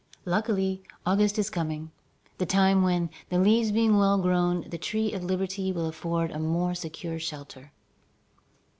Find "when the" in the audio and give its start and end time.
2.81-3.37